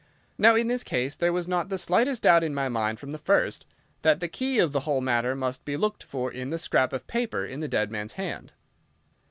Now, 0.39 0.55
in 0.55 0.65
this 0.65 0.83
case 0.83 1.15
there 1.15 1.31
was 1.31 1.47
not 1.47 1.69
the 1.69 1.77
slightest 1.77 2.23
doubt 2.23 2.43
in 2.43 2.55
my 2.55 2.67
mind 2.69 2.99
from 2.99 3.11
the 3.11 3.19
first 3.19 3.67
that 4.01 4.19
the 4.19 4.27
key 4.27 4.57
of 4.57 4.71
the 4.71 4.79
whole 4.79 4.99
matter 4.99 5.35
must 5.35 5.63
be 5.63 5.77
looked 5.77 6.01
for 6.01 6.31
in 6.31 6.49
the 6.49 6.57
scrap 6.57 6.91
of 6.91 7.05
paper 7.05 7.45
in 7.45 7.59
the 7.59 7.67
dead 7.67 7.91
man's 7.91 8.13
hand. 8.13 8.51